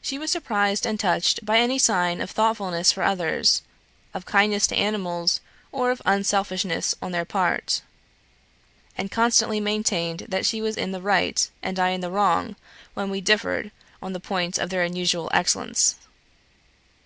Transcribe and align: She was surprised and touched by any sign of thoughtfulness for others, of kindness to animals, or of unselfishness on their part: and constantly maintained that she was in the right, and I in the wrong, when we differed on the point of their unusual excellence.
She 0.00 0.16
was 0.16 0.30
surprised 0.32 0.86
and 0.86 0.98
touched 0.98 1.44
by 1.44 1.58
any 1.58 1.78
sign 1.78 2.22
of 2.22 2.30
thoughtfulness 2.30 2.90
for 2.90 3.02
others, 3.02 3.60
of 4.14 4.24
kindness 4.24 4.66
to 4.68 4.74
animals, 4.76 5.42
or 5.70 5.90
of 5.90 6.00
unselfishness 6.06 6.94
on 7.02 7.12
their 7.12 7.26
part: 7.26 7.82
and 8.96 9.10
constantly 9.10 9.60
maintained 9.60 10.20
that 10.30 10.46
she 10.46 10.62
was 10.62 10.78
in 10.78 10.92
the 10.92 11.02
right, 11.02 11.50
and 11.62 11.78
I 11.78 11.90
in 11.90 12.00
the 12.00 12.10
wrong, 12.10 12.56
when 12.94 13.10
we 13.10 13.20
differed 13.20 13.72
on 14.00 14.14
the 14.14 14.20
point 14.20 14.56
of 14.56 14.70
their 14.70 14.82
unusual 14.82 15.28
excellence. 15.34 15.96